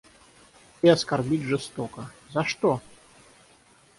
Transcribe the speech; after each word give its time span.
И 0.81 0.89
оскорбить 0.89 1.43
жестоко... 1.43 2.09
За 2.31 2.43
что? 2.43 2.81